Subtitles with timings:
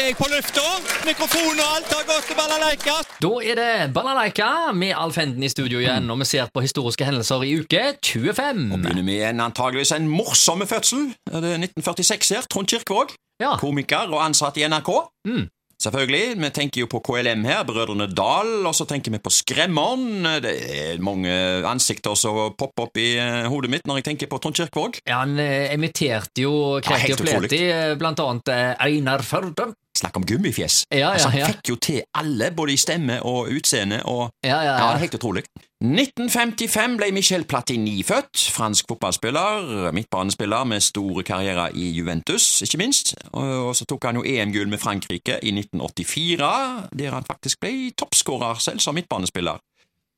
[0.00, 0.64] er jeg på lufta.
[1.06, 2.96] Mikrofon og alt har gått til balalaika.
[3.22, 7.08] Da er det Balalaika med Alf Henden i studio igjen, og vi ser på historiske
[7.08, 8.64] hendelser i uke 25.
[8.76, 11.12] Og Begynner med en antageligvis en morsomme fødsel.
[11.30, 12.48] Det er 1946 her.
[12.52, 13.16] Trond Kirkvaag.
[13.40, 13.56] Ja.
[13.60, 14.90] Komiker og ansatt i NRK.
[15.28, 15.46] Mm.
[15.82, 16.38] Selvfølgelig.
[16.40, 20.24] Vi tenker jo på KLM her, Brødrene Dal, og så tenker vi på Skremmeren.
[20.40, 21.32] Det er mange
[21.68, 25.02] ansikter som popper opp i eh, hodet mitt når jeg tenker på Trond Kirkvaag.
[25.04, 29.74] Ja, Han emitterte jo Ja, Kreti ja, og Pleti, eh, blant annet eh, Einar Førde.
[29.96, 30.82] Snakk om gummifjes.
[30.90, 34.02] Ja, ja, altså, han fikk jo til alle, både i stemme og utseende.
[34.04, 35.42] og Ja, ja, Ja, det helt utrolig.
[35.84, 38.50] 1955 ble Michel Platini født.
[38.52, 43.14] Fransk fotballspiller, midtbanespiller med store karrierer i Juventus, ikke minst.
[43.32, 47.90] Og og så tok han jo EM-gull med Frankrike i 1984, der han faktisk ble
[47.98, 49.58] toppskårer selv som midtbanespiller.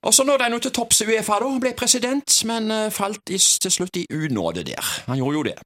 [0.02, 3.24] Og så nådde han jo til topps i Uefa, da, ble president, men eh, falt
[3.26, 4.84] til slutt i unåde der.
[5.08, 5.56] Han gjorde jo det.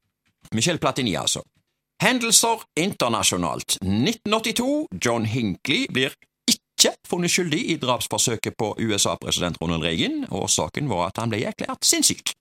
[0.56, 1.42] Michel Platini, altså.
[2.02, 3.77] Hendelser internasjonalt.
[3.83, 4.87] 1982.
[5.05, 6.11] John Hinckley blir
[6.50, 10.25] ikke funnet skyldig i drapsforsøket på USA-president Ronald Reagan.
[10.34, 12.33] Årsaken var at han ble erklært sinnssyk.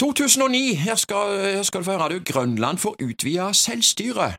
[0.00, 0.62] 2009.
[0.80, 2.24] Her skal, her skal du få høre, du.
[2.24, 4.30] Grønland får utvida selvstyre.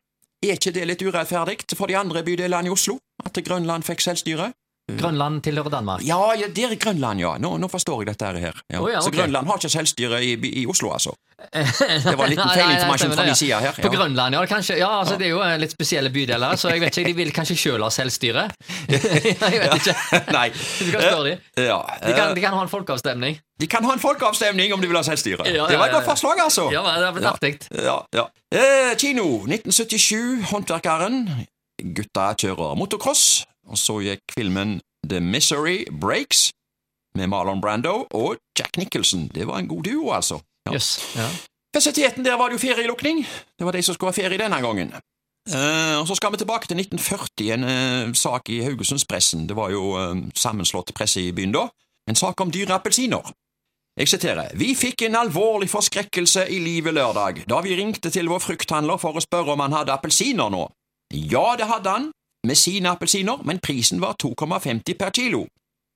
[0.41, 4.51] Er ikke det litt urettferdig for de andre bydelene i Oslo, at Grønland fikk selvstyre?
[4.87, 6.03] Grønland tilhører Danmark.
[6.07, 7.33] Ja, ja det er Grønland, ja.
[7.43, 8.59] Nå, nå forstår jeg dette her.
[8.71, 8.79] Ja.
[8.79, 9.11] Oh, ja, Så.
[9.11, 11.11] Grønland har ikke selvstyre i, i Oslo, altså.
[12.07, 13.75] Det var nei, feilinformasjon fra min side her.
[13.83, 14.45] På Grønland, ja.
[14.47, 17.17] Kanskje, ja altså, det er jo eh, litt spesielle bydeler, så jeg vet ikke, de
[17.19, 18.45] vil kanskje sjøl ha selvstyre?
[18.93, 19.97] jeg vet ikke.
[20.31, 20.47] Nei.
[20.55, 21.35] Spørre de.
[21.67, 21.81] Ja.
[22.07, 23.37] Kan, de kan ha en folkeavstemning.
[23.59, 25.49] De kan ha en folkeavstemning om de vil ha selvstyre.
[25.51, 26.69] Ja, det var et godt forslag, altså.
[26.71, 27.53] Ja, det har blitt artig.
[27.75, 28.29] Ja, ja.
[28.55, 31.25] Eh, kino 1977, Håndverkeren.
[31.97, 33.43] Gutta kjører motocross.
[33.67, 36.49] Og så gikk filmen The Misery Breaks
[37.17, 39.27] med Marlon Brando og Jack Nicholson.
[39.33, 40.41] Det var en god duo, altså.
[40.67, 40.73] Ja.
[40.73, 41.29] Yes, Ja.
[41.75, 43.25] Festiviteten der var det jo ferielukning.
[43.59, 44.93] Det var de som skulle ha ferie denne gangen.
[45.47, 49.47] Uh, og Så skal vi tilbake til 1940, en uh, sak i Haugesundspressen.
[49.49, 51.67] Det var jo uh, sammenslått presse i byen da.
[52.09, 53.31] En sak om dyre appelsiner.
[53.97, 54.51] Jeg siterer.
[54.53, 59.17] Vi fikk en alvorlig forskrekkelse i livet lørdag da vi ringte til vår frukthandler for
[59.17, 60.67] å spørre om han hadde appelsiner nå.
[61.13, 62.11] Ja, det hadde han,
[62.47, 65.45] med sine appelsiner, men prisen var 2,50 per kilo.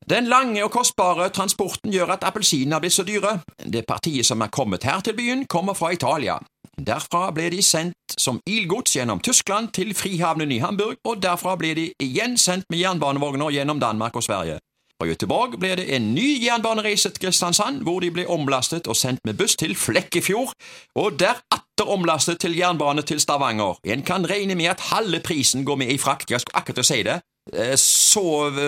[0.09, 3.39] Den lange og kostbare transporten gjør at appelsinene blir så dyre.
[3.73, 6.40] Det partiet som er kommet her til byen, kommer fra Italia.
[6.78, 11.75] Derfra ble de sendt som ilgods gjennom Tyskland til frihavnen i Hamburg, og derfra ble
[11.78, 14.57] de igjen sendt med jernbanevogner gjennom Danmark og Sverige.
[15.01, 19.23] Fra Göteborg ble det en ny jernbanereise til Kristiansand, hvor de ble omlastet og sendt
[19.25, 20.51] med buss til Flekkefjord,
[20.94, 23.79] og deretter omlastet til jernbane til Stavanger.
[23.90, 27.00] En kan regne med at halve prisen går med i frakt, jeg skulle akkurat si
[27.07, 27.17] det.
[27.50, 28.22] Eh, Så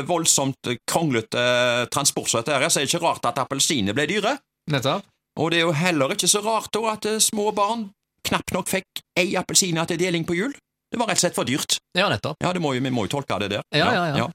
[0.09, 4.09] voldsomt kronglete eh, transport som dette er, så er det ikke rart at appelsiner ble
[4.09, 4.39] dyre.
[4.73, 5.05] Nettopp.
[5.38, 7.91] Og det er jo heller ikke så rart da at eh, små barn
[8.25, 10.57] knapt nok fikk ei appelsiner til deling på jul.
[10.89, 11.77] Det var rett og slett for dyrt.
[11.93, 12.41] Ja, nettopp.
[12.41, 13.61] Ja, det må jo, vi må jo tolke det der.
[13.69, 14.23] Ja, ja, ja.
[14.25, 14.31] Ja,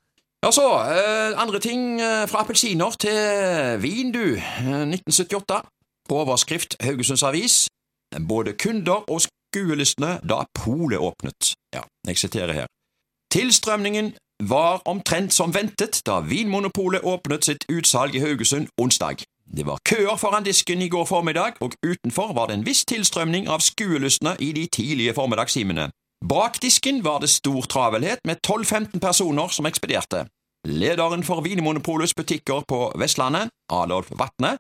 [0.47, 4.35] så, eh, andre ting eh, fra appelsiner til vin, du.
[4.37, 5.63] Eh, 1978.
[6.11, 7.69] Overskrift Haugesunds Avis.
[8.29, 11.55] Både kunder og skuelystne da polet åpnet.
[11.75, 12.67] Ja, jeg siterer her.
[13.33, 19.17] Tilstrømningen var omtrent som ventet da Vinmonopolet åpnet sitt utsalg i Haugesund onsdag.
[19.57, 23.49] Det var køer foran disken i går formiddag, og utenfor var det en viss tilstrømning
[23.49, 25.91] av skuelystne i de tidlige formiddagstimene.
[26.25, 30.27] Bak disken var det stor travelhet med 12–15 personer som ekspederte.
[30.67, 34.57] Lederen for Vinmonopolets butikker på Vestlandet, Adolf Vatne,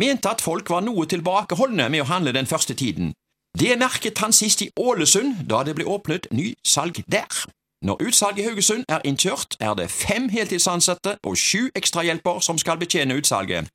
[0.00, 3.12] mente at folk var noe tilbakeholdne med å handle den første tiden.
[3.58, 7.44] Det merket han sist i Ålesund, da det ble åpnet ny salg der.
[7.84, 12.80] Når utsalget i Haugesund er innkjørt, er det fem heltidsansatte og sju ekstrahjelper som skal
[12.80, 13.68] betjene utsalget.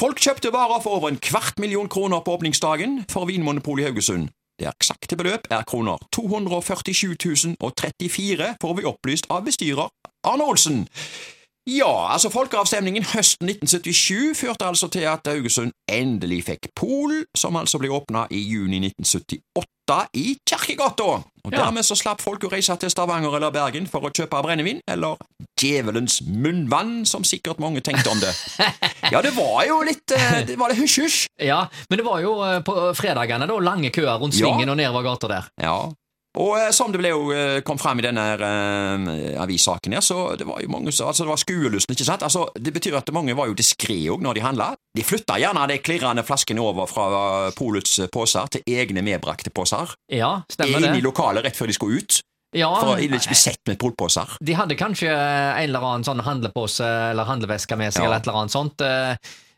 [0.00, 4.30] Folk kjøpte varer for over en kvart million kroner på åpningsdagen for Vinmonopolet i Haugesund.
[4.60, 9.88] Det eksakte beløp er kroner 247 034, får vi opplyst av bestyrer
[10.28, 10.84] Arne Olsen.
[11.70, 17.78] Ja, altså folkeavstemningen høsten 1977 førte altså til at Haugesund endelig fikk Pol, som altså
[17.78, 21.06] ble åpna i juni 1978 i Kjerkegata.
[21.44, 21.64] Og Ja.
[21.64, 25.16] Dermed så slapp folk å reise til Stavanger eller Bergen for å kjøpe brennevin, eller
[25.58, 28.34] djevelens munnvann, som sikkert mange tenkte om det.
[29.12, 31.26] Ja, det var jo litt eh, Det var hysj-hysj.
[31.44, 34.46] Ja, men det var jo eh, på fredagene da, lange køer rundt Ja.
[34.46, 35.48] svingen og nedover gata der.
[35.60, 35.74] Ja.
[36.40, 40.32] Og eh, som det ble jo eh, kom frem i denne eh, avissaken her, så
[40.40, 42.22] det var jo mange som Altså, det var skuelysten, ikke sant?
[42.24, 44.70] Altså, Det betyr at mange var jo diskré òg når de handla.
[44.96, 47.06] De flytta gjerne de klirrende flaskene over fra
[47.58, 49.92] Polets eh, poser til egne medbrakte poser.
[50.08, 52.20] Ja, stemmer Inn i lokalet rett før de skulle ut,
[52.56, 54.36] Ja, for å ikke bli sett med polposer.
[54.40, 58.08] de hadde kanskje en eller annen sånn handlepose eller handleveske med seg, Ja.
[58.08, 58.80] eller et eller annet sånt.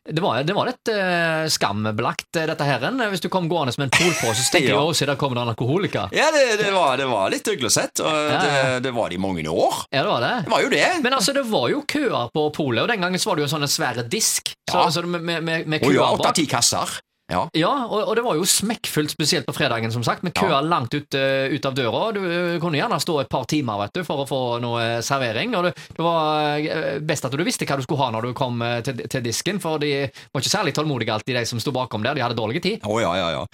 [0.06, 2.84] Eh, Det var, det var litt uh, skambelagt, eh, dette her.
[3.10, 4.80] Hvis du kom gående med en polpose, så tenker Ja.
[4.80, 6.08] du også der kommer det en alkoholiker.
[6.12, 8.42] Ja, det, det, var, det var litt uglesett, og Ja, ja.
[8.44, 9.84] det, det var det i mange år.
[9.90, 10.34] Ja, det var det.
[10.44, 10.84] Det var jo det.
[11.02, 13.50] Men altså, det var jo køer på polet, og den gangen så var det jo
[13.50, 14.90] en sånn svære disk så, Ja.
[14.90, 16.20] så det med, med, med Og køer ja, bak.
[16.28, 16.98] åtte-ti kasser.
[17.32, 17.46] Ja.
[17.56, 20.92] Ja, og, og det var jo smekkfullt, spesielt på fredagen, som sagt, med køer langt
[20.92, 22.02] ut, eh, ut av døra.
[22.12, 25.02] Du eh, kunne gjerne stå et par timer vet du, for å få noe eh,
[25.04, 28.34] servering, og det, det var best at du visste hva du skulle ha når du
[28.36, 32.04] kom til, til disken, for de var ikke særlig tålmodige alltid, de som sto bakom
[32.04, 32.18] der.
[32.18, 32.84] De hadde dårlig tid.
[32.84, 33.44] Å, ja, ja, ja.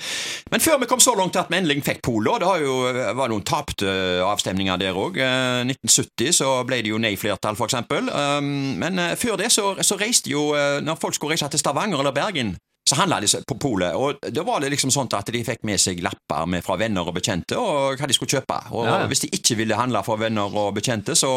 [0.51, 2.75] Men før vi kom så langt at vi endelig fikk polo, det har jo,
[3.21, 3.93] var noen tapte
[4.27, 5.21] avstemninger der òg.
[5.21, 8.11] 1970 så ble det jo nei-flertall, eksempel.
[8.11, 8.51] Um,
[8.81, 10.51] Men før det så, så reiste jo
[10.83, 12.55] Når folk skulle reise til Stavanger eller Bergen,
[12.89, 15.79] så handla de på polet, og da var det liksom sånn at de fikk med
[15.79, 18.57] seg lapper med fra venner og bekjente og hva de skulle kjøpe.
[18.73, 19.07] Og Ja, ja.
[19.07, 21.29] hvis de ikke ville handle fra venner og bekjente, så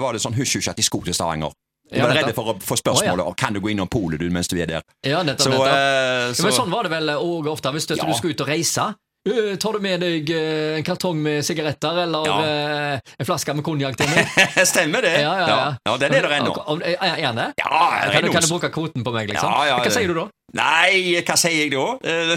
[0.00, 1.52] var det sånn hysj-hysj at de skulle til Stavanger.
[1.92, 4.18] De Ja, var ja, redde for å få spørsmålet om kan du gå innom polet
[4.22, 4.82] du mens du er der.
[5.04, 5.66] Ja, nettopp, Så, nettopp.
[5.68, 8.04] eh, Ja, Men sånn var det vel òg ofte, hvis du, Ja.
[8.06, 8.94] du skulle ut og reise.
[9.28, 12.38] Eh, Tar du med deg eh, en kartong med sigaretter eller Ja.
[12.42, 14.26] eh, en flaske med konjakk til meg?
[14.66, 15.14] Stemmer det.
[15.22, 15.72] Ja, ja, ja.
[15.86, 16.54] ja den er der ennå.
[16.82, 17.48] Er den det?
[17.62, 19.46] Ja, Kan du, kan du bruke kvoten på meg, liksom?
[19.52, 20.28] Ja, ja, Hva sier du da?
[20.52, 21.84] Nei, hva sier jeg da?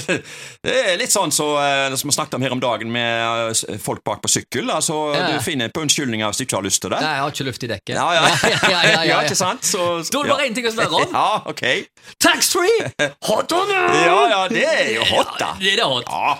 [0.66, 1.50] Det er litt sånn så,
[2.00, 4.70] som vi snakket om her om dagen med folk bak på sykkel.
[4.72, 5.26] Altså, Ja.
[5.36, 7.02] Du finner på unnskyldninger hvis du ikke har lyst til det.
[7.04, 7.98] Nei, jeg har ikke luft i dekket.
[7.98, 8.22] Ja, ja.
[8.30, 9.18] ja, ja, ja, ja, ja.
[9.26, 9.66] ikke sant?
[9.68, 9.81] Så,
[10.14, 11.18] Da er det bare én ting å spørre om.
[11.18, 11.66] Ja, ok.
[12.24, 12.88] Taxfree!
[13.28, 13.81] Hot or no?
[14.06, 15.52] Ja, ja, det er jo hot, da.
[15.60, 16.08] Det er det hot.
[16.08, 16.36] Ja,